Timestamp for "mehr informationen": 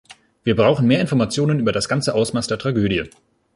0.87-1.59